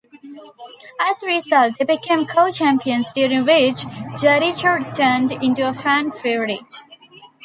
As 0.99 1.21
a 1.21 1.27
result, 1.27 1.77
they 1.77 1.85
became 1.85 2.25
co-champions, 2.25 3.13
during 3.13 3.45
which, 3.45 3.85
Jericho 4.19 4.83
turned 4.95 5.31
into 5.31 5.69
a 5.69 5.73
fan 5.75 6.09
favorite. 6.09 6.81